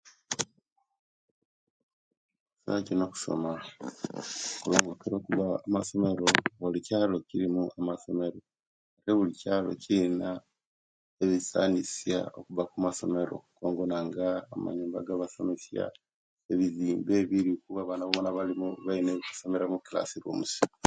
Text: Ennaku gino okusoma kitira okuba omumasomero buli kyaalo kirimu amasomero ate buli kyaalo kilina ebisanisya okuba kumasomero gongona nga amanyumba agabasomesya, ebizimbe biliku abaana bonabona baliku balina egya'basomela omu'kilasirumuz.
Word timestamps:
Ennaku 2.63 2.85
gino 2.85 3.03
okusoma 3.07 3.51
kitira 4.99 5.17
okuba 5.19 5.43
omumasomero 5.51 6.25
buli 6.61 6.79
kyaalo 6.87 7.17
kirimu 7.29 7.63
amasomero 7.79 8.39
ate 8.97 9.11
buli 9.17 9.33
kyaalo 9.41 9.69
kilina 9.83 10.29
ebisanisya 11.23 12.19
okuba 12.37 12.63
kumasomero 12.71 13.37
gongona 13.57 13.97
nga 14.07 14.27
amanyumba 14.53 14.97
agabasomesya, 14.99 15.85
ebizimbe 16.51 17.15
biliku 17.29 17.69
abaana 17.81 18.03
bonabona 18.11 18.35
baliku 18.37 18.65
balina 18.85 19.09
egya'basomela 19.13 19.65
omu'kilasirumuz. 19.65 20.53